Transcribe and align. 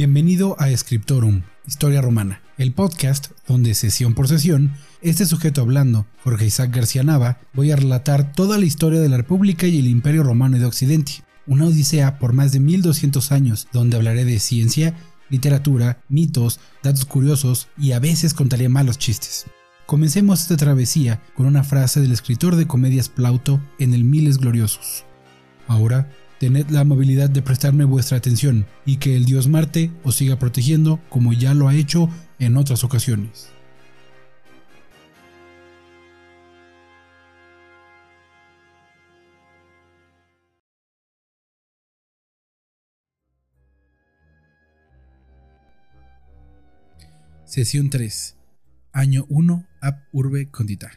Bienvenido 0.00 0.56
a 0.58 0.74
Scriptorum, 0.74 1.42
Historia 1.66 2.00
Romana, 2.00 2.40
el 2.56 2.72
podcast 2.72 3.32
donde 3.46 3.74
sesión 3.74 4.14
por 4.14 4.28
sesión, 4.28 4.72
este 5.02 5.26
sujeto 5.26 5.60
hablando, 5.60 6.06
Jorge 6.24 6.46
Isaac 6.46 6.74
García 6.74 7.02
Nava, 7.02 7.38
voy 7.52 7.70
a 7.70 7.76
relatar 7.76 8.32
toda 8.32 8.56
la 8.56 8.64
historia 8.64 8.98
de 8.98 9.10
la 9.10 9.18
República 9.18 9.66
y 9.66 9.78
el 9.78 9.86
Imperio 9.86 10.22
Romano 10.22 10.58
de 10.58 10.64
Occidente, 10.64 11.22
una 11.46 11.66
odisea 11.66 12.18
por 12.18 12.32
más 12.32 12.50
de 12.52 12.60
1200 12.60 13.30
años 13.30 13.68
donde 13.74 13.98
hablaré 13.98 14.24
de 14.24 14.38
ciencia, 14.38 14.94
literatura, 15.28 16.00
mitos, 16.08 16.60
datos 16.82 17.04
curiosos 17.04 17.68
y 17.76 17.92
a 17.92 17.98
veces 17.98 18.32
contaré 18.32 18.70
malos 18.70 18.96
chistes. 18.96 19.44
Comencemos 19.84 20.40
esta 20.40 20.56
travesía 20.56 21.20
con 21.34 21.44
una 21.44 21.62
frase 21.62 22.00
del 22.00 22.12
escritor 22.12 22.56
de 22.56 22.66
comedias 22.66 23.10
Plauto 23.10 23.60
en 23.78 23.92
el 23.92 24.04
Miles 24.04 24.38
Gloriosos. 24.38 25.04
Ahora 25.68 26.10
tened 26.40 26.70
la 26.70 26.80
amabilidad 26.80 27.28
de 27.28 27.42
prestarme 27.42 27.84
vuestra 27.84 28.16
atención 28.16 28.64
y 28.86 28.96
que 28.96 29.14
el 29.14 29.26
dios 29.26 29.46
Marte 29.46 29.92
os 30.04 30.16
siga 30.16 30.38
protegiendo 30.38 30.98
como 31.10 31.34
ya 31.34 31.52
lo 31.52 31.68
ha 31.68 31.74
hecho 31.74 32.08
en 32.38 32.56
otras 32.56 32.82
ocasiones. 32.82 33.50
Sesión 47.44 47.90
3. 47.90 48.36
Año 48.92 49.26
1 49.28 49.66
Ab 49.82 50.04
Urbe 50.12 50.48
Condita. 50.50 50.90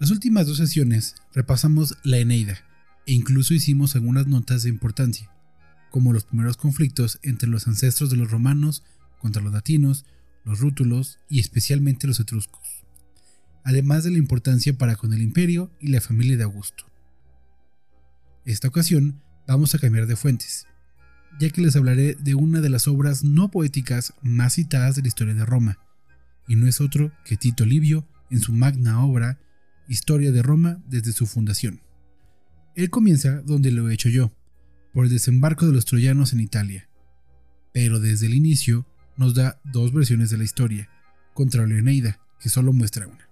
Las 0.00 0.10
últimas 0.10 0.48
dos 0.48 0.56
sesiones 0.56 1.14
repasamos 1.32 1.96
la 2.02 2.18
Eneida, 2.18 2.67
e 3.08 3.12
incluso 3.12 3.54
hicimos 3.54 3.96
algunas 3.96 4.26
notas 4.26 4.64
de 4.64 4.68
importancia, 4.68 5.30
como 5.90 6.12
los 6.12 6.24
primeros 6.24 6.58
conflictos 6.58 7.18
entre 7.22 7.48
los 7.48 7.66
ancestros 7.66 8.10
de 8.10 8.18
los 8.18 8.30
romanos 8.30 8.84
contra 9.18 9.40
los 9.40 9.50
latinos, 9.50 10.04
los 10.44 10.60
rútulos 10.60 11.18
y 11.26 11.40
especialmente 11.40 12.06
los 12.06 12.20
etruscos, 12.20 12.84
además 13.64 14.04
de 14.04 14.10
la 14.10 14.18
importancia 14.18 14.76
para 14.76 14.94
con 14.94 15.14
el 15.14 15.22
imperio 15.22 15.72
y 15.80 15.88
la 15.88 16.02
familia 16.02 16.36
de 16.36 16.42
Augusto. 16.42 16.84
Esta 18.44 18.68
ocasión 18.68 19.22
vamos 19.46 19.74
a 19.74 19.78
cambiar 19.78 20.06
de 20.06 20.16
fuentes, 20.16 20.66
ya 21.40 21.48
que 21.48 21.62
les 21.62 21.76
hablaré 21.76 22.14
de 22.14 22.34
una 22.34 22.60
de 22.60 22.68
las 22.68 22.88
obras 22.88 23.24
no 23.24 23.50
poéticas 23.50 24.12
más 24.20 24.56
citadas 24.56 24.96
de 24.96 25.00
la 25.02 25.08
historia 25.08 25.32
de 25.32 25.46
Roma, 25.46 25.78
y 26.46 26.56
no 26.56 26.66
es 26.66 26.82
otro 26.82 27.10
que 27.24 27.38
Tito 27.38 27.64
Livio 27.64 28.06
en 28.28 28.40
su 28.40 28.52
magna 28.52 29.02
obra 29.02 29.38
Historia 29.88 30.30
de 30.30 30.42
Roma 30.42 30.82
desde 30.86 31.12
su 31.12 31.26
fundación. 31.26 31.87
Él 32.78 32.90
comienza 32.90 33.42
donde 33.42 33.72
lo 33.72 33.90
he 33.90 33.94
hecho 33.94 34.08
yo, 34.08 34.30
por 34.92 35.04
el 35.04 35.10
desembarco 35.10 35.66
de 35.66 35.72
los 35.72 35.84
troyanos 35.84 36.32
en 36.32 36.38
Italia. 36.38 36.88
Pero 37.72 37.98
desde 37.98 38.26
el 38.26 38.34
inicio 38.34 38.86
nos 39.16 39.34
da 39.34 39.60
dos 39.64 39.92
versiones 39.92 40.30
de 40.30 40.38
la 40.38 40.44
historia, 40.44 40.88
contra 41.34 41.66
Leoneida, 41.66 42.20
que 42.38 42.48
solo 42.48 42.72
muestra 42.72 43.08
una. 43.08 43.28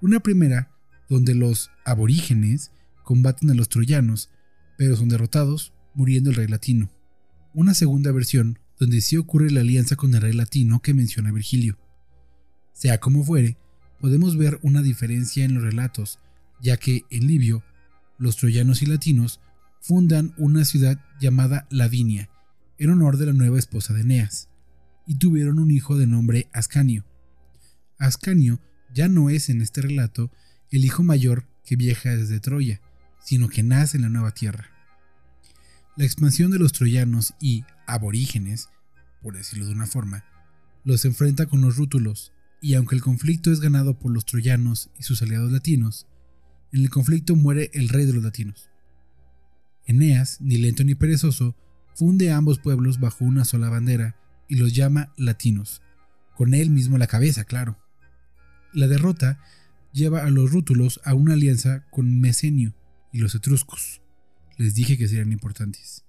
Una 0.00 0.18
primera, 0.18 0.72
donde 1.08 1.36
los 1.36 1.70
aborígenes 1.84 2.72
combaten 3.04 3.48
a 3.50 3.54
los 3.54 3.68
troyanos, 3.68 4.28
pero 4.76 4.96
son 4.96 5.08
derrotados, 5.08 5.72
muriendo 5.94 6.30
el 6.30 6.34
rey 6.34 6.48
latino. 6.48 6.90
Una 7.54 7.74
segunda 7.74 8.10
versión, 8.10 8.58
donde 8.76 9.02
sí 9.02 9.16
ocurre 9.16 9.52
la 9.52 9.60
alianza 9.60 9.94
con 9.94 10.12
el 10.16 10.20
rey 10.20 10.32
latino 10.32 10.82
que 10.82 10.94
menciona 10.94 11.30
Virgilio. 11.30 11.78
Sea 12.72 12.98
como 12.98 13.22
fuere, 13.22 13.56
podemos 14.00 14.36
ver 14.36 14.58
una 14.62 14.82
diferencia 14.82 15.44
en 15.44 15.54
los 15.54 15.62
relatos, 15.62 16.18
ya 16.60 16.76
que 16.76 17.04
en 17.10 17.28
Livio 17.28 17.62
los 18.18 18.36
troyanos 18.36 18.82
y 18.82 18.86
latinos 18.86 19.40
fundan 19.80 20.34
una 20.36 20.64
ciudad 20.64 21.00
llamada 21.20 21.66
Lavinia, 21.70 22.28
en 22.78 22.90
honor 22.90 23.16
de 23.16 23.26
la 23.26 23.32
nueva 23.32 23.58
esposa 23.58 23.94
de 23.94 24.02
Eneas, 24.02 24.48
y 25.06 25.16
tuvieron 25.16 25.58
un 25.58 25.70
hijo 25.70 25.96
de 25.96 26.06
nombre 26.06 26.48
Ascanio. 26.52 27.04
Ascanio 27.98 28.60
ya 28.94 29.08
no 29.08 29.30
es 29.30 29.48
en 29.48 29.62
este 29.62 29.82
relato 29.82 30.30
el 30.70 30.84
hijo 30.84 31.02
mayor 31.02 31.46
que 31.64 31.76
viaja 31.76 32.10
desde 32.10 32.40
Troya, 32.40 32.80
sino 33.24 33.48
que 33.48 33.62
nace 33.62 33.96
en 33.96 34.02
la 34.02 34.08
nueva 34.08 34.32
tierra. 34.32 34.70
La 35.96 36.04
expansión 36.04 36.50
de 36.50 36.58
los 36.58 36.72
troyanos 36.72 37.34
y 37.40 37.64
aborígenes, 37.86 38.68
por 39.22 39.36
decirlo 39.36 39.66
de 39.66 39.72
una 39.72 39.86
forma, 39.86 40.24
los 40.84 41.04
enfrenta 41.04 41.46
con 41.46 41.60
los 41.60 41.76
rútulos, 41.76 42.32
y 42.60 42.74
aunque 42.74 42.94
el 42.94 43.02
conflicto 43.02 43.52
es 43.52 43.60
ganado 43.60 43.98
por 43.98 44.12
los 44.12 44.24
troyanos 44.24 44.90
y 44.98 45.02
sus 45.02 45.22
aliados 45.22 45.52
latinos, 45.52 46.06
en 46.72 46.82
el 46.82 46.90
conflicto 46.90 47.36
muere 47.36 47.70
el 47.74 47.88
rey 47.88 48.06
de 48.06 48.12
los 48.12 48.22
latinos. 48.22 48.70
Eneas, 49.86 50.40
ni 50.40 50.58
lento 50.58 50.84
ni 50.84 50.94
perezoso, 50.94 51.56
funde 51.94 52.30
a 52.30 52.36
ambos 52.36 52.58
pueblos 52.58 53.00
bajo 53.00 53.24
una 53.24 53.44
sola 53.44 53.70
bandera 53.70 54.16
y 54.48 54.56
los 54.56 54.74
llama 54.74 55.12
latinos, 55.16 55.82
con 56.36 56.54
él 56.54 56.70
mismo 56.70 56.98
la 56.98 57.06
cabeza, 57.06 57.44
claro. 57.44 57.78
La 58.72 58.86
derrota 58.86 59.40
lleva 59.92 60.24
a 60.24 60.30
los 60.30 60.52
rútulos 60.52 61.00
a 61.04 61.14
una 61.14 61.34
alianza 61.34 61.84
con 61.90 62.20
Mecenio 62.20 62.74
y 63.12 63.18
los 63.18 63.34
etruscos. 63.34 64.02
Les 64.56 64.74
dije 64.74 64.98
que 64.98 65.08
serían 65.08 65.32
importantes. 65.32 66.04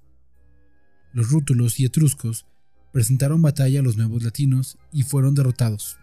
Los 1.14 1.30
rútulos 1.30 1.80
y 1.80 1.86
etruscos 1.86 2.46
presentaron 2.92 3.42
batalla 3.42 3.80
a 3.80 3.84
los 3.84 3.98
nuevos 3.98 4.24
latinos 4.24 4.78
y 4.92 5.04
fueron 5.04 5.36
derrotados, 5.36 5.98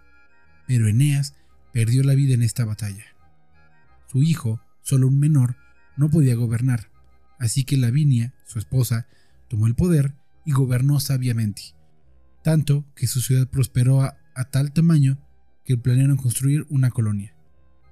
pero 0.67 0.89
Eneas 0.89 1.35
perdió 1.73 2.03
la 2.03 2.15
vida 2.15 2.35
en 2.35 2.43
esta 2.43 2.65
batalla. 2.65 3.16
Su 4.07 4.23
hijo, 4.23 4.61
solo 4.83 5.09
un 5.09 5.19
menor, 5.19 5.57
no 5.97 6.11
podía 6.11 6.35
gobernar, 6.35 6.91
así 7.39 7.65
que 7.65 7.77
Lavinia, 7.77 8.35
su 8.45 8.59
esposa, 8.59 9.09
tomó 9.49 9.67
el 9.67 9.75
poder 9.75 10.15
y 10.45 10.53
gobernó 10.53 11.01
sabiamente, 11.01 11.63
tanto 12.43 12.85
que 12.95 13.07
su 13.07 13.21
ciudad 13.21 13.49
prosperó 13.49 14.03
a, 14.03 14.17
tal 14.51 14.73
tamaño 14.73 15.19
que 15.65 15.77
planearon 15.77 16.17
construir 16.17 16.67
una 16.69 16.91
colonia. 16.91 17.35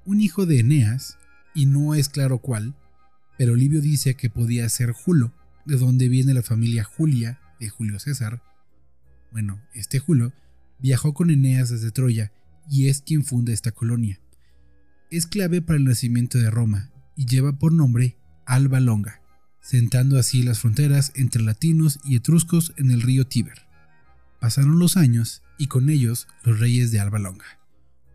Un 0.04 0.20
hijo 0.20 0.46
de 0.46 0.60
Eneas, 0.60 1.18
y 1.54 1.66
no 1.66 1.94
es 1.94 2.08
claro 2.08 2.38
cuál, 2.38 2.76
pero 3.38 3.56
Livio 3.56 3.80
dice 3.80 4.14
que 4.14 4.30
podía 4.30 4.68
ser 4.68 4.92
Julo, 4.92 5.32
de 5.64 5.76
donde 5.76 6.08
viene 6.08 6.34
la 6.34 6.42
familia 6.42 6.84
Julia 6.84 7.40
de 7.58 7.70
Julio 7.70 7.98
César. 7.98 8.42
Bueno, 9.32 9.60
este 9.72 9.98
Julo 9.98 10.32
viajó 10.78 11.14
con 11.14 11.30
Eneas 11.30 11.70
desde 11.70 11.90
Troya 11.90 12.32
y 12.68 12.88
es 12.88 13.00
quien 13.00 13.24
funda 13.24 13.52
esta 13.52 13.72
colonia 13.72 14.20
es 15.16 15.26
clave 15.28 15.62
para 15.62 15.76
el 15.76 15.84
nacimiento 15.84 16.38
de 16.38 16.50
Roma 16.50 16.90
y 17.14 17.26
lleva 17.26 17.52
por 17.52 17.72
nombre 17.72 18.16
Alba 18.46 18.80
Longa, 18.80 19.22
sentando 19.60 20.18
así 20.18 20.42
las 20.42 20.58
fronteras 20.58 21.12
entre 21.14 21.42
latinos 21.42 22.00
y 22.04 22.16
etruscos 22.16 22.72
en 22.76 22.90
el 22.90 23.00
río 23.00 23.24
Tíber. 23.24 23.62
Pasaron 24.40 24.78
los 24.80 24.96
años 24.96 25.42
y 25.56 25.68
con 25.68 25.88
ellos 25.88 26.26
los 26.42 26.58
reyes 26.58 26.90
de 26.90 26.98
Alba 26.98 27.20
Longa. 27.20 27.44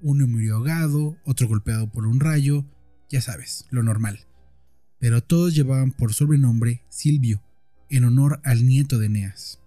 Uno 0.01 0.27
murió 0.27 0.57
ahogado, 0.57 1.17
otro 1.23 1.47
golpeado 1.47 1.89
por 1.89 2.05
un 2.05 2.19
rayo, 2.19 2.65
ya 3.09 3.21
sabes, 3.21 3.65
lo 3.69 3.81
normal. 3.81 4.27
Pero 4.99 5.23
todos 5.23 5.55
llevaban 5.55 5.91
por 5.91 6.13
sobrenombre 6.13 6.83
Silvio, 6.89 7.41
en 7.89 8.03
honor 8.03 8.41
al 8.43 8.65
nieto 8.65 8.99
de 8.99 9.05
Eneas. 9.05 9.61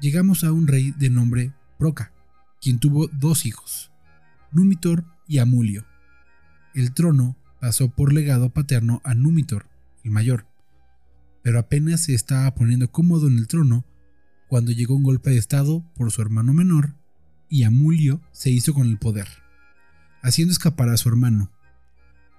Llegamos 0.00 0.44
a 0.44 0.52
un 0.52 0.68
rey 0.68 0.92
de 0.92 1.10
nombre 1.10 1.52
Proca, 1.76 2.12
quien 2.60 2.78
tuvo 2.78 3.08
dos 3.08 3.46
hijos, 3.46 3.90
Numitor 4.52 5.04
y 5.26 5.38
Amulio 5.38 5.84
el 6.76 6.92
trono 6.92 7.36
pasó 7.58 7.88
por 7.88 8.12
legado 8.12 8.50
paterno 8.50 9.00
a 9.02 9.14
Numitor, 9.14 9.66
el 10.04 10.10
mayor, 10.10 10.46
pero 11.42 11.58
apenas 11.58 12.04
se 12.04 12.14
estaba 12.14 12.54
poniendo 12.54 12.92
cómodo 12.92 13.28
en 13.28 13.38
el 13.38 13.48
trono 13.48 13.86
cuando 14.46 14.72
llegó 14.72 14.94
un 14.94 15.02
golpe 15.02 15.30
de 15.30 15.38
estado 15.38 15.84
por 15.94 16.12
su 16.12 16.20
hermano 16.20 16.52
menor 16.52 16.94
y 17.48 17.62
Amulio 17.62 18.20
se 18.30 18.50
hizo 18.50 18.74
con 18.74 18.88
el 18.88 18.98
poder, 18.98 19.26
haciendo 20.22 20.52
escapar 20.52 20.90
a 20.90 20.98
su 20.98 21.08
hermano, 21.08 21.50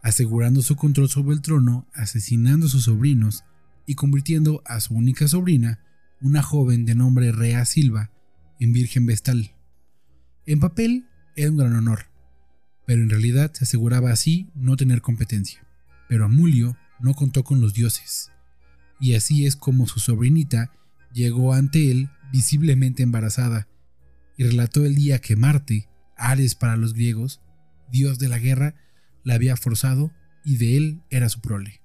asegurando 0.03 0.61
su 0.61 0.75
control 0.75 1.09
sobre 1.09 1.33
el 1.33 1.41
trono, 1.41 1.87
asesinando 1.93 2.67
a 2.67 2.69
sus 2.69 2.83
sobrinos 2.83 3.43
y 3.87 3.95
convirtiendo 3.95 4.61
a 4.65 4.79
su 4.81 4.93
única 4.93 5.27
sobrina, 5.27 5.79
una 6.21 6.43
joven 6.43 6.85
de 6.85 6.93
nombre 6.93 7.31
Rea 7.31 7.65
Silva, 7.65 8.11
en 8.59 8.71
virgen 8.71 9.07
vestal. 9.07 9.55
En 10.45 10.59
papel 10.59 11.07
era 11.35 11.49
un 11.49 11.57
gran 11.57 11.75
honor, 11.75 12.05
pero 12.87 13.03
en 13.03 13.09
realidad 13.09 13.51
se 13.53 13.65
aseguraba 13.65 14.11
así 14.11 14.49
no 14.55 14.77
tener 14.77 15.01
competencia. 15.01 15.67
Pero 16.07 16.25
Amulio 16.25 16.77
no 16.99 17.13
contó 17.13 17.43
con 17.43 17.61
los 17.61 17.73
dioses, 17.73 18.31
y 18.99 19.13
así 19.13 19.45
es 19.45 19.55
como 19.57 19.85
su 19.87 19.99
sobrinita 19.99 20.71
llegó 21.13 21.53
ante 21.53 21.91
él 21.91 22.09
visiblemente 22.31 23.03
embarazada, 23.03 23.67
y 24.37 24.45
relató 24.45 24.85
el 24.85 24.95
día 24.95 25.19
que 25.19 25.35
Marte, 25.35 25.89
Ares 26.15 26.55
para 26.55 26.77
los 26.77 26.93
griegos, 26.93 27.41
dios 27.91 28.19
de 28.19 28.29
la 28.29 28.39
guerra, 28.39 28.73
la 29.23 29.35
había 29.35 29.57
forzado 29.57 30.11
y 30.45 30.55
de 30.55 30.77
él 30.77 31.01
era 31.09 31.27
su 31.27 31.41
prole. 31.41 31.81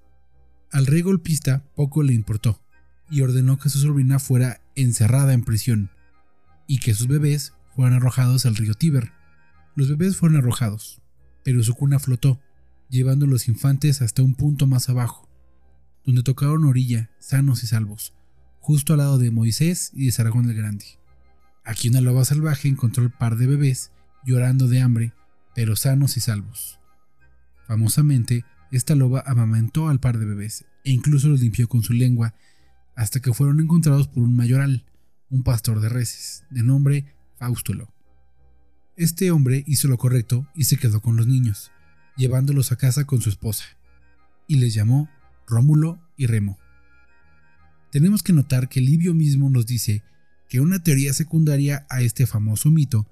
Al 0.71 0.87
rey 0.87 1.03
golpista 1.03 1.65
poco 1.75 2.05
le 2.05 2.15
importó, 2.15 2.63
y 3.11 3.23
ordenó 3.23 3.59
que 3.59 3.69
su 3.69 3.81
sobrina 3.81 4.21
fuera 4.21 4.61
encerrada 4.77 5.33
en 5.33 5.43
prisión, 5.45 5.91
y 6.69 6.79
que 6.79 6.95
sus 6.95 7.09
bebés 7.09 7.55
fueran 7.75 7.95
arrojados 7.95 8.47
al 8.47 8.55
río 8.55 8.75
Tíber. 8.75 9.13
Los 9.75 9.89
bebés 9.89 10.17
fueron 10.17 10.39
arrojados, 10.39 11.01
pero 11.43 11.63
su 11.63 11.75
cuna 11.75 11.99
flotó, 11.99 12.41
llevando 12.89 13.25
a 13.25 13.29
los 13.29 13.49
infantes 13.49 14.03
hasta 14.03 14.23
un 14.23 14.35
punto 14.35 14.67
más 14.67 14.89
abajo, 14.89 15.29
donde 16.05 16.23
tocaron 16.23 16.65
orilla, 16.65 17.11
sanos 17.19 17.63
y 17.65 17.67
salvos, 17.67 18.13
justo 18.61 18.93
al 18.93 18.99
lado 18.99 19.19
de 19.19 19.31
Moisés 19.31 19.91
y 19.95 20.07
de 20.07 20.13
Saragón 20.13 20.49
el 20.49 20.57
Grande. 20.57 20.85
Aquí 21.65 21.89
una 21.89 22.01
loba 22.01 22.25
salvaje 22.25 22.69
encontró 22.69 23.03
el 23.05 23.11
par 23.11 23.37
de 23.37 23.47
bebés 23.47 23.93
llorando 24.25 24.69
de 24.69 24.81
hambre, 24.81 25.13
pero 25.55 25.77
sanos 25.77 26.17
y 26.17 26.21
salvos. 26.21 26.79
Famosamente, 27.67 28.45
esta 28.71 28.95
loba 28.95 29.23
amamantó 29.27 29.89
al 29.89 30.01
par 30.01 30.19
de 30.19 30.27
bebés 30.27 30.65
e 30.85 30.91
incluso 30.91 31.29
los 31.29 31.41
limpió 31.41 31.69
con 31.69 31.83
su 31.83 31.93
lengua 31.93 32.35
hasta 32.95 33.21
que 33.21 33.33
fueron 33.33 33.61
encontrados 33.61 34.09
por 34.09 34.23
un 34.23 34.37
mayoral, 34.37 34.85
un 35.31 35.43
pastor 35.43 35.81
de 35.81 35.89
reses, 35.89 36.45
de 36.51 36.63
nombre 36.63 37.15
Faustulo. 37.39 37.92
Este 38.97 39.31
hombre 39.31 39.65
hizo 39.67 39.89
lo 39.89 39.97
correcto 39.97 40.47
y 40.55 40.65
se 40.65 40.77
quedó 40.77 41.01
con 41.01 41.17
los 41.17 41.27
niños, 41.27 41.73
llevándolos 42.17 42.73
a 42.73 42.77
casa 42.77 43.07
con 43.07 43.23
su 43.23 43.31
esposa, 43.31 43.65
y 44.47 44.57
les 44.57 44.75
llamó 44.75 45.09
Rómulo 45.47 45.99
y 46.19 46.27
Remo. 46.27 46.59
Tenemos 47.91 48.23
que 48.23 48.35
notar 48.35 48.69
que 48.69 48.83
Livio 48.83 49.15
mismo 49.15 49.49
nos 49.49 49.67
dice 49.67 50.03
que 50.49 50.61
una 50.61 50.83
teoría 50.83 51.15
secundaria 51.15 51.87
a 51.89 52.03
este 52.03 52.27
famoso 52.27 52.71
mito 52.71 53.07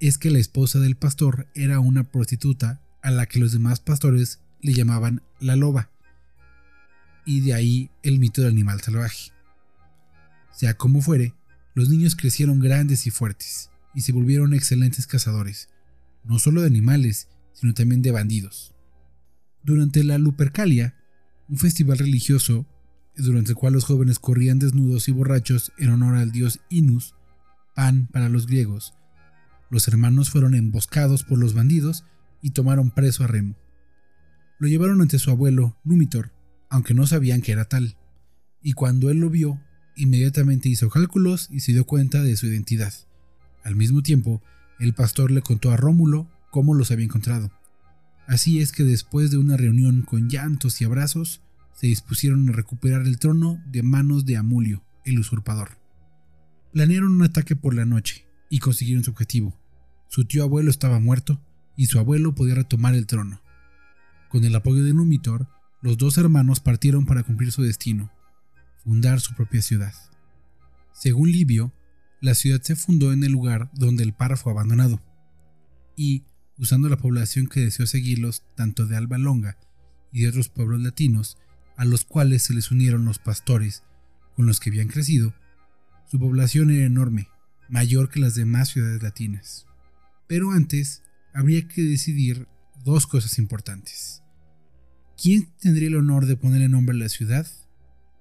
es 0.00 0.18
que 0.18 0.30
la 0.30 0.40
esposa 0.40 0.80
del 0.80 0.96
pastor 0.96 1.46
era 1.54 1.78
una 1.78 2.02
prostituta 2.02 2.80
a 3.00 3.12
la 3.12 3.26
que 3.26 3.38
los 3.38 3.52
demás 3.52 3.78
pastores 3.78 4.40
le 4.60 4.72
llamaban 4.72 5.22
la 5.38 5.54
loba, 5.54 5.90
y 7.24 7.40
de 7.40 7.54
ahí 7.54 7.90
el 8.02 8.18
mito 8.18 8.42
del 8.42 8.50
animal 8.50 8.80
salvaje. 8.80 9.30
Sea 10.50 10.76
como 10.76 11.02
fuere, 11.02 11.34
los 11.74 11.88
niños 11.88 12.16
crecieron 12.16 12.58
grandes 12.58 13.06
y 13.06 13.10
fuertes, 13.10 13.70
y 13.94 14.02
se 14.02 14.12
volvieron 14.12 14.54
excelentes 14.54 15.06
cazadores, 15.06 15.68
no 16.24 16.38
solo 16.38 16.60
de 16.60 16.66
animales, 16.66 17.28
sino 17.52 17.74
también 17.74 18.02
de 18.02 18.10
bandidos. 18.10 18.74
Durante 19.62 20.04
la 20.04 20.18
Lupercalia, 20.18 20.94
un 21.48 21.58
festival 21.58 21.98
religioso 21.98 22.66
durante 23.16 23.52
el 23.52 23.56
cual 23.56 23.74
los 23.74 23.84
jóvenes 23.84 24.18
corrían 24.18 24.58
desnudos 24.58 25.08
y 25.08 25.12
borrachos 25.12 25.72
en 25.78 25.90
honor 25.90 26.16
al 26.16 26.32
dios 26.32 26.60
Inus, 26.68 27.14
Pan 27.74 28.08
para 28.12 28.28
los 28.28 28.46
griegos, 28.46 28.94
los 29.70 29.88
hermanos 29.88 30.30
fueron 30.30 30.54
emboscados 30.54 31.24
por 31.24 31.38
los 31.38 31.54
bandidos 31.54 32.04
y 32.40 32.50
tomaron 32.50 32.90
preso 32.90 33.24
a 33.24 33.26
Remo. 33.26 33.56
Lo 34.60 34.68
llevaron 34.68 35.00
ante 35.00 35.18
su 35.18 35.30
abuelo, 35.30 35.76
Numitor, 35.82 36.32
aunque 36.70 36.94
no 36.94 37.06
sabían 37.06 37.42
que 37.42 37.52
era 37.52 37.64
tal, 37.64 37.96
y 38.62 38.72
cuando 38.72 39.10
él 39.10 39.18
lo 39.18 39.30
vio, 39.30 39.60
inmediatamente 39.96 40.68
hizo 40.68 40.90
cálculos 40.90 41.48
y 41.50 41.60
se 41.60 41.72
dio 41.72 41.86
cuenta 41.86 42.22
de 42.22 42.36
su 42.36 42.46
identidad. 42.46 42.94
Al 43.64 43.76
mismo 43.76 44.02
tiempo, 44.02 44.42
el 44.78 44.94
pastor 44.94 45.30
le 45.30 45.42
contó 45.42 45.70
a 45.70 45.76
Rómulo 45.76 46.28
cómo 46.50 46.74
los 46.74 46.90
había 46.90 47.06
encontrado. 47.06 47.50
Así 48.26 48.60
es 48.60 48.72
que 48.72 48.84
después 48.84 49.30
de 49.30 49.38
una 49.38 49.56
reunión 49.56 50.02
con 50.02 50.28
llantos 50.28 50.80
y 50.80 50.84
abrazos, 50.84 51.40
se 51.72 51.88
dispusieron 51.88 52.48
a 52.48 52.52
recuperar 52.52 53.06
el 53.06 53.18
trono 53.18 53.60
de 53.66 53.82
manos 53.82 54.24
de 54.26 54.36
Amulio, 54.36 54.84
el 55.04 55.18
usurpador. 55.18 55.78
Planearon 56.72 57.12
un 57.12 57.22
ataque 57.22 57.56
por 57.56 57.74
la 57.74 57.84
noche 57.84 58.26
y 58.48 58.60
consiguieron 58.60 59.02
su 59.02 59.10
objetivo. 59.10 59.58
Su 60.08 60.24
tío 60.24 60.44
abuelo 60.44 60.70
estaba 60.70 61.00
muerto 61.00 61.40
y 61.76 61.86
su 61.86 61.98
abuelo 61.98 62.34
podía 62.34 62.54
retomar 62.54 62.94
el 62.94 63.06
trono. 63.06 63.40
Con 64.28 64.44
el 64.44 64.54
apoyo 64.54 64.84
de 64.84 64.94
Numitor, 64.94 65.48
los 65.80 65.98
dos 65.98 66.18
hermanos 66.18 66.60
partieron 66.60 67.06
para 67.06 67.22
cumplir 67.22 67.52
su 67.52 67.62
destino, 67.62 68.10
fundar 68.84 69.20
su 69.20 69.34
propia 69.34 69.62
ciudad. 69.62 69.94
Según 70.92 71.32
Livio, 71.32 71.72
la 72.24 72.34
ciudad 72.34 72.62
se 72.62 72.74
fundó 72.74 73.12
en 73.12 73.22
el 73.22 73.32
lugar 73.32 73.70
donde 73.74 74.02
el 74.02 74.14
par 74.14 74.38
fue 74.38 74.52
abandonado, 74.52 74.98
y, 75.94 76.24
usando 76.56 76.88
la 76.88 76.96
población 76.96 77.48
que 77.48 77.60
deseó 77.60 77.86
seguirlos 77.86 78.42
tanto 78.56 78.86
de 78.86 78.96
Alba 78.96 79.18
Longa 79.18 79.58
y 80.10 80.22
de 80.22 80.30
otros 80.30 80.48
pueblos 80.48 80.80
latinos, 80.80 81.36
a 81.76 81.84
los 81.84 82.04
cuales 82.04 82.42
se 82.44 82.54
les 82.54 82.70
unieron 82.70 83.04
los 83.04 83.18
pastores 83.18 83.82
con 84.36 84.46
los 84.46 84.58
que 84.58 84.70
habían 84.70 84.88
crecido, 84.88 85.34
su 86.10 86.18
población 86.18 86.70
era 86.70 86.86
enorme, 86.86 87.28
mayor 87.68 88.08
que 88.08 88.20
las 88.20 88.34
demás 88.34 88.70
ciudades 88.70 89.02
latinas. 89.02 89.66
Pero 90.26 90.52
antes 90.52 91.02
habría 91.34 91.68
que 91.68 91.82
decidir 91.82 92.48
dos 92.86 93.06
cosas 93.06 93.38
importantes. 93.38 94.22
¿Quién 95.22 95.52
tendría 95.60 95.88
el 95.88 95.96
honor 95.96 96.24
de 96.24 96.36
poner 96.36 96.62
el 96.62 96.70
nombre 96.70 96.96
a 96.96 97.00
la 97.00 97.10
ciudad? 97.10 97.46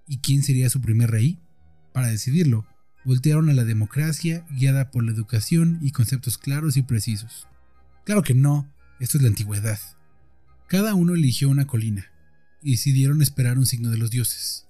¿Y 0.09 0.17
quién 0.17 0.44
sería 0.44 0.69
su 0.69 0.81
primer 0.81 1.09
rey? 1.09 1.39
Para 1.94 2.09
decidirlo, 2.09 2.67
voltearon 3.05 3.50
a 3.50 3.53
la 3.53 3.63
democracia 3.63 4.45
guiada 4.50 4.91
por 4.91 5.03
la 5.03 5.11
educación 5.11 5.79
y 5.81 5.91
conceptos 5.91 6.38
claros 6.38 6.77
y 6.77 6.83
precisos. 6.83 7.47
Claro 8.05 8.23
que 8.23 8.33
no, 8.33 8.71
esto 9.00 9.17
es 9.17 9.23
la 9.23 9.29
antigüedad. 9.29 9.79
Cada 10.67 10.94
uno 10.95 11.13
eligió 11.13 11.50
una 11.50 11.67
colina 11.67 12.05
y 12.61 12.71
decidieron 12.71 13.21
esperar 13.21 13.57
un 13.57 13.65
signo 13.65 13.89
de 13.89 13.97
los 13.97 14.11
dioses. 14.11 14.67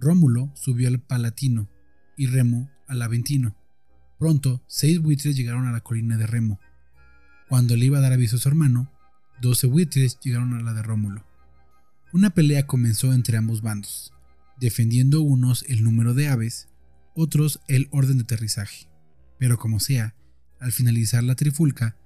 Rómulo 0.00 0.50
subió 0.54 0.88
al 0.88 1.00
Palatino 1.00 1.68
y 2.16 2.26
Remo 2.26 2.70
al 2.88 3.02
Aventino. 3.02 3.56
Pronto, 4.18 4.62
seis 4.66 5.00
buitres 5.00 5.36
llegaron 5.36 5.66
a 5.66 5.72
la 5.72 5.80
colina 5.80 6.16
de 6.16 6.26
Remo. 6.26 6.60
Cuando 7.48 7.76
le 7.76 7.86
iba 7.86 7.98
a 7.98 8.00
dar 8.00 8.12
aviso 8.12 8.36
a 8.36 8.38
su 8.38 8.48
hermano, 8.48 8.90
doce 9.40 9.66
buitres 9.66 10.18
llegaron 10.20 10.54
a 10.54 10.62
la 10.62 10.72
de 10.72 10.82
Rómulo. 10.82 11.24
Una 12.12 12.30
pelea 12.30 12.66
comenzó 12.66 13.12
entre 13.12 13.36
ambos 13.36 13.62
bandos, 13.62 14.12
defendiendo 14.60 15.22
unos 15.22 15.64
el 15.68 15.82
número 15.82 16.14
de 16.14 16.28
aves, 16.28 16.68
otros 17.14 17.60
el 17.68 17.88
orden 17.90 18.18
de 18.18 18.24
aterrizaje. 18.24 18.88
Pero 19.38 19.58
como 19.58 19.80
sea, 19.80 20.14
al 20.60 20.72
finalizar 20.72 21.24
la 21.24 21.34
trifulca, 21.34 21.96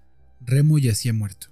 Remo 0.40 0.78
yacía 0.78 1.12
muerto. 1.12 1.48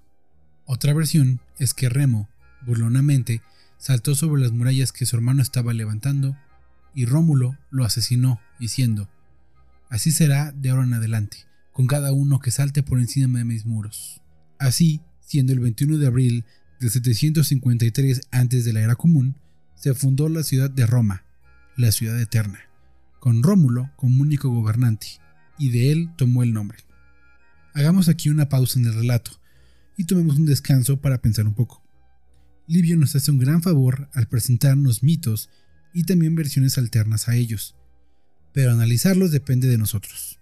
Otra 0.66 0.94
versión 0.94 1.40
es 1.58 1.74
que 1.74 1.88
Remo, 1.88 2.28
burlonamente, 2.66 3.42
saltó 3.78 4.14
sobre 4.14 4.40
las 4.40 4.52
murallas 4.52 4.92
que 4.92 5.06
su 5.06 5.16
hermano 5.16 5.42
estaba 5.42 5.74
levantando 5.74 6.36
y 6.94 7.06
Rómulo 7.06 7.58
lo 7.70 7.84
asesinó, 7.84 8.40
diciendo, 8.58 9.10
Así 9.90 10.12
será 10.12 10.52
de 10.52 10.70
ahora 10.70 10.84
en 10.84 10.94
adelante, 10.94 11.38
con 11.72 11.86
cada 11.86 12.12
uno 12.12 12.38
que 12.40 12.50
salte 12.50 12.82
por 12.82 12.98
encima 12.98 13.38
de 13.38 13.44
mis 13.44 13.66
muros. 13.66 14.22
Así, 14.58 15.02
siendo 15.20 15.52
el 15.52 15.60
21 15.60 15.98
de 15.98 16.06
abril 16.06 16.44
de 16.80 16.88
753 16.88 18.22
antes 18.30 18.64
de 18.64 18.72
la 18.72 18.80
era 18.80 18.96
común, 18.96 19.36
se 19.74 19.94
fundó 19.94 20.28
la 20.28 20.42
ciudad 20.42 20.70
de 20.70 20.86
Roma, 20.86 21.24
la 21.76 21.92
ciudad 21.92 22.18
eterna, 22.20 22.60
con 23.24 23.42
Rómulo 23.42 23.90
como 23.96 24.20
único 24.20 24.50
gobernante, 24.50 25.06
y 25.58 25.70
de 25.70 25.92
él 25.92 26.10
tomó 26.14 26.42
el 26.42 26.52
nombre. 26.52 26.80
Hagamos 27.72 28.10
aquí 28.10 28.28
una 28.28 28.50
pausa 28.50 28.78
en 28.78 28.84
el 28.84 28.92
relato 28.92 29.30
y 29.96 30.04
tomemos 30.04 30.36
un 30.36 30.44
descanso 30.44 31.00
para 31.00 31.22
pensar 31.22 31.46
un 31.46 31.54
poco. 31.54 31.82
Livio 32.66 32.98
nos 32.98 33.16
hace 33.16 33.30
un 33.30 33.38
gran 33.38 33.62
favor 33.62 34.10
al 34.12 34.28
presentarnos 34.28 35.02
mitos 35.02 35.48
y 35.94 36.04
también 36.04 36.34
versiones 36.34 36.76
alternas 36.76 37.26
a 37.30 37.34
ellos, 37.34 37.74
pero 38.52 38.72
analizarlos 38.72 39.30
depende 39.30 39.68
de 39.68 39.78
nosotros. 39.78 40.38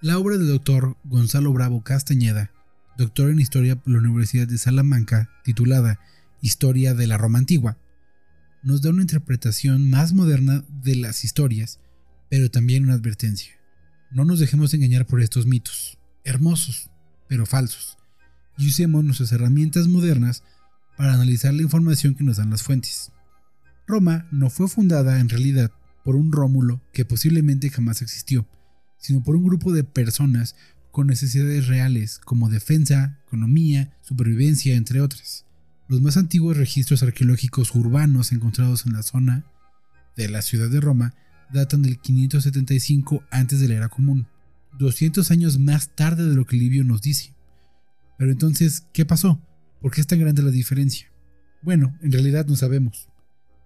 La 0.00 0.18
obra 0.18 0.36
del 0.36 0.48
doctor 0.48 0.96
Gonzalo 1.04 1.52
Bravo 1.52 1.84
Castañeda, 1.84 2.50
doctor 2.98 3.30
en 3.30 3.38
Historia 3.38 3.76
por 3.76 3.92
la 3.92 4.00
Universidad 4.00 4.48
de 4.48 4.58
Salamanca, 4.58 5.30
titulada 5.44 6.00
Historia 6.42 6.92
de 6.92 7.06
la 7.06 7.18
Roma 7.18 7.38
Antigua, 7.38 7.78
nos 8.64 8.82
da 8.82 8.90
una 8.90 9.02
interpretación 9.02 9.88
más 9.90 10.12
moderna 10.12 10.64
de 10.82 10.96
las 10.96 11.22
historias, 11.22 11.78
pero 12.36 12.50
también 12.50 12.84
una 12.84 12.92
advertencia. 12.92 13.54
No 14.10 14.26
nos 14.26 14.40
dejemos 14.40 14.74
engañar 14.74 15.06
por 15.06 15.22
estos 15.22 15.46
mitos, 15.46 15.96
hermosos, 16.22 16.90
pero 17.30 17.46
falsos, 17.46 17.96
y 18.58 18.68
usemos 18.68 19.02
nuestras 19.02 19.32
herramientas 19.32 19.88
modernas 19.88 20.42
para 20.98 21.14
analizar 21.14 21.54
la 21.54 21.62
información 21.62 22.14
que 22.14 22.24
nos 22.24 22.36
dan 22.36 22.50
las 22.50 22.62
fuentes. 22.62 23.10
Roma 23.86 24.28
no 24.32 24.50
fue 24.50 24.68
fundada 24.68 25.18
en 25.18 25.30
realidad 25.30 25.70
por 26.04 26.14
un 26.14 26.30
Rómulo 26.30 26.82
que 26.92 27.06
posiblemente 27.06 27.70
jamás 27.70 28.02
existió, 28.02 28.46
sino 28.98 29.22
por 29.22 29.34
un 29.34 29.44
grupo 29.44 29.72
de 29.72 29.84
personas 29.84 30.56
con 30.92 31.06
necesidades 31.06 31.68
reales 31.68 32.20
como 32.22 32.50
defensa, 32.50 33.18
economía, 33.28 33.96
supervivencia, 34.02 34.76
entre 34.76 35.00
otras. 35.00 35.46
Los 35.88 36.02
más 36.02 36.18
antiguos 36.18 36.58
registros 36.58 37.02
arqueológicos 37.02 37.74
urbanos 37.74 38.30
encontrados 38.30 38.84
en 38.84 38.92
la 38.92 39.02
zona 39.02 39.46
de 40.18 40.28
la 40.28 40.42
ciudad 40.42 40.68
de 40.68 40.82
Roma 40.82 41.14
datan 41.52 41.82
del 41.82 41.98
575 41.98 43.24
antes 43.30 43.60
de 43.60 43.68
la 43.68 43.74
era 43.74 43.88
común, 43.88 44.26
200 44.78 45.30
años 45.30 45.58
más 45.58 45.94
tarde 45.94 46.28
de 46.28 46.34
lo 46.34 46.44
que 46.44 46.56
Livio 46.56 46.84
nos 46.84 47.02
dice. 47.02 47.34
Pero 48.18 48.32
entonces, 48.32 48.86
¿qué 48.92 49.04
pasó? 49.04 49.40
¿Por 49.80 49.92
qué 49.92 50.00
es 50.00 50.06
tan 50.06 50.20
grande 50.20 50.42
la 50.42 50.50
diferencia? 50.50 51.10
Bueno, 51.62 51.96
en 52.02 52.12
realidad 52.12 52.46
no 52.46 52.56
sabemos 52.56 53.08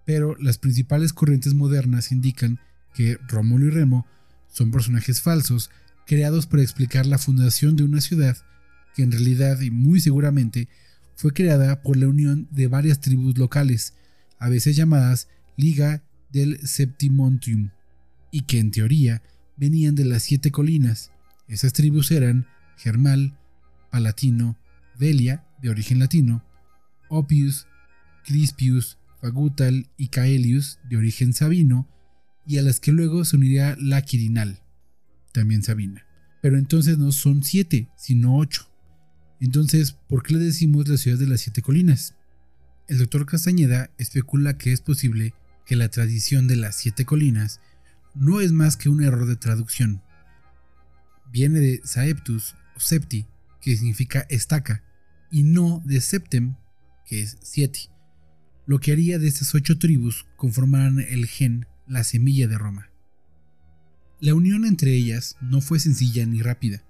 pero 0.05 0.35
las 0.39 0.57
principales 0.57 1.13
corrientes 1.13 1.53
modernas 1.53 2.11
indican 2.11 2.59
que 2.93 3.17
Rómulo 3.27 3.67
y 3.67 3.69
Remo 3.69 4.05
son 4.49 4.71
personajes 4.71 5.21
falsos 5.21 5.69
creados 6.05 6.47
para 6.47 6.63
explicar 6.63 7.05
la 7.05 7.17
fundación 7.17 7.75
de 7.75 7.83
una 7.83 8.01
ciudad 8.01 8.37
que 8.95 9.03
en 9.03 9.11
realidad 9.11 9.61
y 9.61 9.71
muy 9.71 10.01
seguramente 10.01 10.67
fue 11.15 11.31
creada 11.31 11.81
por 11.81 11.95
la 11.95 12.07
unión 12.07 12.47
de 12.51 12.67
varias 12.67 12.99
tribus 12.99 13.37
locales, 13.37 13.93
a 14.39 14.49
veces 14.49 14.75
llamadas 14.75 15.27
Liga 15.55 16.03
del 16.31 16.65
Septimontium, 16.67 17.71
y 18.31 18.41
que 18.43 18.59
en 18.59 18.71
teoría 18.71 19.21
venían 19.57 19.95
de 19.95 20.05
las 20.05 20.23
siete 20.23 20.51
colinas. 20.51 21.11
Esas 21.47 21.73
tribus 21.73 22.11
eran 22.11 22.47
Germal, 22.77 23.37
Palatino, 23.91 24.57
Velia, 24.97 25.45
de 25.61 25.69
origen 25.69 25.99
latino, 25.99 26.43
Opius, 27.09 27.67
Crispius, 28.25 28.97
Fagutal 29.19 29.89
y 29.97 30.07
Caelius, 30.07 30.79
de 30.89 30.97
origen 30.97 31.33
sabino, 31.33 31.87
y 32.45 32.57
a 32.57 32.63
las 32.63 32.79
que 32.79 32.91
luego 32.91 33.23
se 33.25 33.35
uniría 33.35 33.75
la 33.79 34.01
Quirinal, 34.01 34.59
también 35.31 35.61
Sabina. 35.61 36.05
Pero 36.41 36.57
entonces 36.57 36.97
no 36.97 37.11
son 37.11 37.43
siete, 37.43 37.89
sino 37.97 38.37
ocho. 38.37 38.67
Entonces, 39.39 39.91
¿por 39.91 40.23
qué 40.23 40.33
le 40.33 40.45
decimos 40.45 40.87
la 40.87 40.97
ciudad 40.97 41.19
de 41.19 41.27
las 41.27 41.41
siete 41.41 41.61
colinas? 41.61 42.15
El 42.87 42.97
doctor 42.97 43.25
Castañeda 43.25 43.91
especula 43.97 44.57
que 44.57 44.73
es 44.73 44.81
posible 44.81 45.33
que 45.71 45.77
la 45.77 45.87
tradición 45.87 46.47
de 46.47 46.57
las 46.57 46.75
siete 46.75 47.05
colinas 47.05 47.61
no 48.13 48.41
es 48.41 48.51
más 48.51 48.75
que 48.75 48.89
un 48.89 49.01
error 49.01 49.25
de 49.25 49.37
traducción. 49.37 50.01
Viene 51.31 51.61
de 51.61 51.79
Saeptus 51.85 52.55
o 52.75 52.81
Septi, 52.81 53.25
que 53.61 53.77
significa 53.77 54.25
estaca, 54.27 54.83
y 55.31 55.43
no 55.43 55.81
de 55.85 56.01
Septem, 56.01 56.57
que 57.05 57.21
es 57.21 57.37
siete, 57.41 57.89
lo 58.65 58.81
que 58.81 58.91
haría 58.91 59.17
de 59.17 59.29
estas 59.29 59.55
ocho 59.55 59.79
tribus 59.79 60.25
conformaran 60.35 60.99
el 60.99 61.25
gen, 61.25 61.67
la 61.87 62.03
semilla 62.03 62.49
de 62.49 62.57
Roma. 62.57 62.89
La 64.19 64.33
unión 64.33 64.65
entre 64.65 64.93
ellas 64.93 65.37
no 65.39 65.61
fue 65.61 65.79
sencilla 65.79 66.25
ni 66.25 66.41
rápida. 66.41 66.83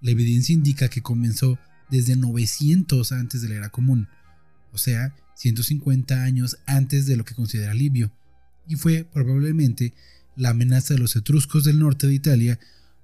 La 0.00 0.12
evidencia 0.12 0.52
indica 0.52 0.88
que 0.88 1.02
comenzó 1.02 1.58
desde 1.90 2.14
900 2.14 3.10
antes 3.10 3.42
de 3.42 3.48
la 3.48 3.56
era 3.56 3.70
común, 3.70 4.06
o 4.70 4.78
sea, 4.78 5.16
150 5.36 6.22
años 6.22 6.58
antes 6.66 7.06
de 7.06 7.16
lo 7.16 7.24
que 7.24 7.34
considera 7.34 7.74
Livio, 7.74 8.12
y 8.66 8.76
fue 8.76 9.04
probablemente 9.04 9.94
la 10.36 10.50
amenaza 10.50 10.94
de 10.94 11.00
los 11.00 11.16
etruscos 11.16 11.64
del 11.64 11.78
norte 11.78 12.06
de 12.06 12.14
Italia 12.14 12.58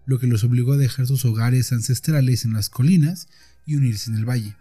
lo 0.07 0.19
que 0.19 0.27
los 0.27 0.43
obligó 0.43 0.73
a 0.73 0.77
dejar 0.77 1.07
sus 1.07 1.25
hogares 1.25 1.73
ancestrales 1.73 2.45
en 2.45 2.53
las 2.53 2.69
colinas 2.69 3.29
y 3.65 3.77
unirse 3.77 4.11
en 4.11 4.17
el 4.17 4.29
valle. 4.29 4.57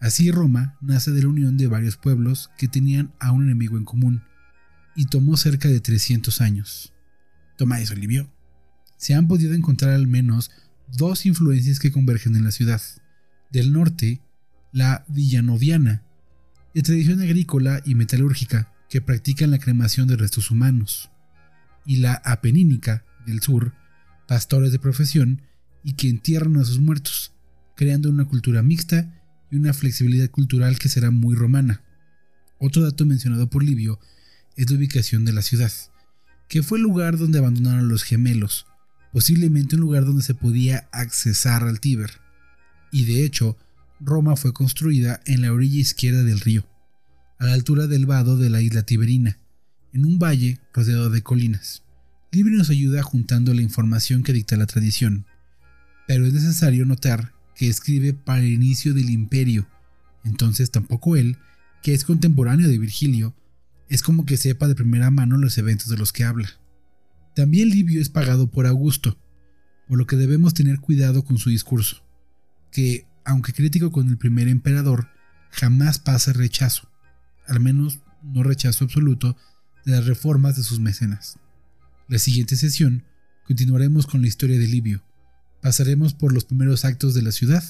Así 0.00 0.30
Roma 0.30 0.76
nace 0.80 1.10
de 1.10 1.22
la 1.22 1.28
unión 1.28 1.56
de 1.56 1.66
varios 1.66 1.96
pueblos 1.96 2.50
que 2.58 2.68
tenían 2.68 3.12
a 3.18 3.32
un 3.32 3.42
enemigo 3.42 3.76
en 3.76 3.84
común, 3.84 4.22
y 4.94 5.06
tomó 5.06 5.36
cerca 5.36 5.68
de 5.68 5.80
300 5.80 6.40
años. 6.40 6.92
Toma 7.56 7.80
eso, 7.80 7.96
Livio. 7.96 8.30
Se 8.96 9.14
han 9.14 9.26
podido 9.26 9.54
encontrar 9.54 9.94
al 9.94 10.06
menos 10.06 10.52
dos 10.96 11.26
influencias 11.26 11.80
que 11.80 11.90
convergen 11.90 12.36
en 12.36 12.44
la 12.44 12.52
ciudad. 12.52 12.80
Del 13.50 13.72
norte, 13.72 14.20
la 14.70 15.04
villanodiana, 15.08 16.03
de 16.74 16.82
tradición 16.82 17.22
agrícola 17.22 17.80
y 17.84 17.94
metalúrgica 17.94 18.72
que 18.88 19.00
practican 19.00 19.50
la 19.50 19.58
cremación 19.58 20.08
de 20.08 20.16
restos 20.16 20.50
humanos, 20.50 21.10
y 21.86 21.98
la 21.98 22.14
apenínica, 22.24 23.04
del 23.26 23.40
sur, 23.40 23.72
pastores 24.26 24.72
de 24.72 24.78
profesión 24.78 25.42
y 25.82 25.94
que 25.94 26.08
entierran 26.08 26.56
a 26.56 26.64
sus 26.64 26.80
muertos, 26.80 27.32
creando 27.76 28.10
una 28.10 28.24
cultura 28.24 28.62
mixta 28.62 29.22
y 29.50 29.56
una 29.56 29.72
flexibilidad 29.72 30.30
cultural 30.30 30.78
que 30.78 30.88
será 30.88 31.10
muy 31.10 31.34
romana. 31.34 31.82
Otro 32.58 32.82
dato 32.82 33.06
mencionado 33.06 33.48
por 33.48 33.62
Livio 33.62 33.98
es 34.56 34.70
la 34.70 34.76
ubicación 34.76 35.24
de 35.24 35.32
la 35.32 35.42
ciudad, 35.42 35.72
que 36.48 36.62
fue 36.62 36.78
el 36.78 36.84
lugar 36.84 37.18
donde 37.18 37.38
abandonaron 37.38 37.88
los 37.88 38.02
gemelos, 38.02 38.66
posiblemente 39.12 39.76
un 39.76 39.82
lugar 39.82 40.04
donde 40.04 40.22
se 40.22 40.34
podía 40.34 40.88
accesar 40.92 41.62
al 41.62 41.80
Tíber 41.80 42.20
y 42.90 43.04
de 43.06 43.24
hecho 43.24 43.56
Roma 44.04 44.36
fue 44.36 44.52
construida 44.52 45.20
en 45.24 45.42
la 45.42 45.52
orilla 45.52 45.80
izquierda 45.80 46.22
del 46.22 46.40
río, 46.40 46.66
a 47.38 47.46
la 47.46 47.54
altura 47.54 47.86
del 47.86 48.06
vado 48.06 48.36
de 48.36 48.50
la 48.50 48.60
isla 48.60 48.82
Tiberina, 48.82 49.38
en 49.92 50.04
un 50.04 50.18
valle 50.18 50.60
rodeado 50.72 51.10
de 51.10 51.22
colinas. 51.22 51.82
Libri 52.32 52.54
nos 52.54 52.70
ayuda 52.70 53.02
juntando 53.02 53.54
la 53.54 53.62
información 53.62 54.22
que 54.22 54.32
dicta 54.32 54.56
la 54.56 54.66
tradición, 54.66 55.26
pero 56.06 56.26
es 56.26 56.32
necesario 56.32 56.84
notar 56.84 57.32
que 57.54 57.68
escribe 57.68 58.12
para 58.12 58.40
el 58.40 58.52
inicio 58.52 58.92
del 58.92 59.10
imperio, 59.10 59.66
entonces 60.24 60.70
tampoco 60.70 61.16
él, 61.16 61.38
que 61.82 61.94
es 61.94 62.04
contemporáneo 62.04 62.68
de 62.68 62.78
Virgilio, 62.78 63.34
es 63.88 64.02
como 64.02 64.26
que 64.26 64.36
sepa 64.36 64.68
de 64.68 64.74
primera 64.74 65.10
mano 65.10 65.38
los 65.38 65.56
eventos 65.58 65.88
de 65.88 65.96
los 65.96 66.12
que 66.12 66.24
habla. 66.24 66.48
También 67.34 67.68
Livio 67.68 68.00
es 68.00 68.08
pagado 68.08 68.50
por 68.50 68.66
Augusto, 68.66 69.18
por 69.88 69.98
lo 69.98 70.06
que 70.06 70.16
debemos 70.16 70.54
tener 70.54 70.80
cuidado 70.80 71.24
con 71.24 71.38
su 71.38 71.50
discurso 71.50 72.04
que, 72.74 73.06
aunque 73.24 73.52
crítico 73.52 73.90
con 73.90 74.08
el 74.08 74.18
primer 74.18 74.48
emperador, 74.48 75.08
jamás 75.50 75.98
pasa 75.98 76.32
rechazo, 76.32 76.88
al 77.46 77.60
menos 77.60 78.00
no 78.22 78.42
rechazo 78.42 78.84
absoluto, 78.84 79.36
de 79.84 79.92
las 79.92 80.06
reformas 80.06 80.56
de 80.56 80.62
sus 80.62 80.80
mecenas. 80.80 81.38
La 82.08 82.18
siguiente 82.18 82.56
sesión 82.56 83.04
continuaremos 83.46 84.06
con 84.06 84.22
la 84.22 84.28
historia 84.28 84.58
de 84.58 84.66
Livio. 84.66 85.02
Pasaremos 85.60 86.14
por 86.14 86.32
los 86.32 86.44
primeros 86.44 86.84
actos 86.84 87.14
de 87.14 87.22
la 87.22 87.32
ciudad, 87.32 87.64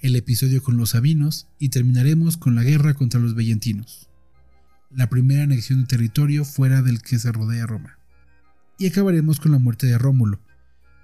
el 0.00 0.16
episodio 0.16 0.62
con 0.62 0.76
los 0.76 0.90
sabinos 0.90 1.46
y 1.58 1.68
terminaremos 1.68 2.36
con 2.36 2.54
la 2.54 2.64
guerra 2.64 2.94
contra 2.94 3.20
los 3.20 3.34
vellentinos, 3.34 4.08
la 4.90 5.08
primera 5.08 5.44
anexión 5.44 5.82
de 5.82 5.86
territorio 5.86 6.44
fuera 6.44 6.82
del 6.82 7.00
que 7.02 7.18
se 7.18 7.32
rodea 7.32 7.66
Roma. 7.66 7.98
Y 8.78 8.88
acabaremos 8.88 9.38
con 9.38 9.52
la 9.52 9.58
muerte 9.58 9.86
de 9.86 9.96
Rómulo, 9.96 10.40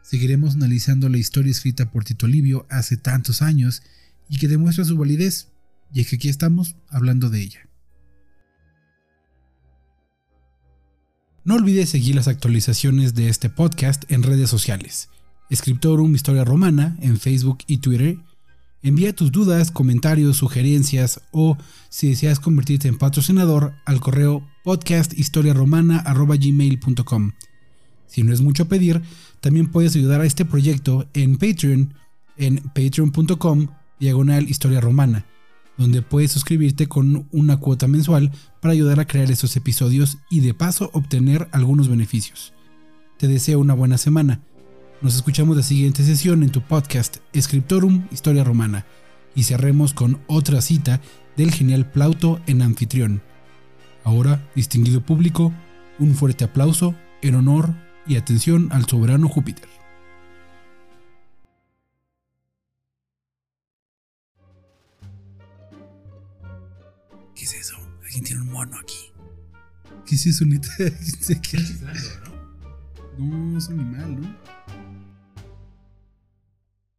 seguiremos 0.02 0.54
analizando 0.54 1.08
la 1.08 1.18
historia 1.18 1.50
escrita 1.50 1.90
por 1.90 2.04
Tito 2.04 2.26
Livio 2.26 2.66
hace 2.70 2.96
tantos 2.96 3.42
años 3.42 3.82
y 4.28 4.38
que 4.38 4.48
demuestra 4.48 4.84
su 4.84 4.96
validez, 4.96 5.48
y 5.92 6.00
es 6.00 6.08
que 6.08 6.16
aquí 6.16 6.28
estamos 6.28 6.76
hablando 6.88 7.30
de 7.30 7.40
ella. 7.40 7.60
No 11.44 11.54
olvides 11.54 11.88
seguir 11.88 12.14
las 12.14 12.28
actualizaciones 12.28 13.14
de 13.14 13.30
este 13.30 13.48
podcast 13.48 14.04
en 14.10 14.22
redes 14.22 14.50
sociales. 14.50 15.08
Escriptorum 15.48 16.14
Historia 16.14 16.44
Romana 16.44 16.98
en 17.00 17.18
Facebook 17.18 17.60
y 17.66 17.78
Twitter. 17.78 18.18
Envía 18.82 19.16
tus 19.16 19.32
dudas, 19.32 19.70
comentarios, 19.70 20.36
sugerencias 20.36 21.22
o 21.32 21.56
si 21.88 22.10
deseas 22.10 22.38
convertirte 22.38 22.88
en 22.88 22.98
patrocinador 22.98 23.72
al 23.86 24.00
correo 24.00 24.46
podcasthistoriaromana.gmail.com. 24.62 27.32
Si 28.08 28.22
no 28.22 28.32
es 28.32 28.40
mucho 28.40 28.66
pedir, 28.66 29.02
también 29.40 29.70
puedes 29.70 29.94
ayudar 29.94 30.20
a 30.20 30.26
este 30.26 30.44
proyecto 30.44 31.06
en 31.14 31.36
Patreon, 31.36 31.94
en 32.36 32.56
patreon.com 32.56 33.68
diagonal 34.00 34.48
historia 34.48 34.80
romana, 34.80 35.26
donde 35.76 36.02
puedes 36.02 36.32
suscribirte 36.32 36.88
con 36.88 37.28
una 37.30 37.58
cuota 37.58 37.86
mensual 37.86 38.32
para 38.60 38.72
ayudar 38.72 38.98
a 38.98 39.06
crear 39.06 39.30
estos 39.30 39.56
episodios 39.56 40.18
y 40.30 40.40
de 40.40 40.54
paso 40.54 40.90
obtener 40.92 41.48
algunos 41.52 41.88
beneficios. 41.88 42.52
Te 43.18 43.28
deseo 43.28 43.60
una 43.60 43.74
buena 43.74 43.98
semana. 43.98 44.40
Nos 45.00 45.14
escuchamos 45.14 45.56
la 45.56 45.62
siguiente 45.62 46.04
sesión 46.04 46.42
en 46.42 46.50
tu 46.50 46.60
podcast 46.60 47.18
Scriptorum 47.36 48.06
Historia 48.10 48.42
Romana 48.42 48.86
y 49.34 49.44
cerremos 49.44 49.92
con 49.92 50.20
otra 50.26 50.60
cita 50.60 51.00
del 51.36 51.52
genial 51.52 51.90
Plauto 51.90 52.40
en 52.46 52.62
anfitrión. 52.62 53.22
Ahora, 54.02 54.48
distinguido 54.54 55.00
público, 55.00 55.52
un 55.98 56.14
fuerte 56.14 56.44
aplauso 56.44 56.94
en 57.22 57.34
honor 57.34 57.74
y 58.08 58.16
atención 58.16 58.70
al 58.72 58.86
soberano 58.86 59.28
Júpiter. 59.28 59.68
¿Qué 67.34 67.44
es 67.44 67.54
eso? 67.54 67.76
Alguien 68.02 68.24
tiene 68.24 68.42
un 68.42 68.50
mono 68.50 68.78
aquí. 68.78 69.12
¿Qué 70.06 70.14
es 70.14 70.26
eso, 70.26 70.46
neta? 70.46 70.68
¿Qué 70.78 71.56
es 71.58 71.80
No, 73.18 73.58
es 73.58 73.68
un 73.68 73.80
animal, 73.80 74.20
¿no? 74.20 74.57